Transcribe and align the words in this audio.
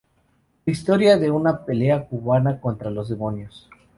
Historia 0.65 1.19
de 1.19 1.29
una 1.29 1.63
pelea 1.63 2.07
cubana 2.07 2.59
contra 2.59 2.89
los 2.89 3.07
demonios 3.07 3.69